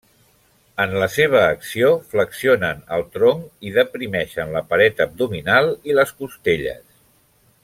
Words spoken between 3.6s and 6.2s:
i deprimeixen la paret abdominal i les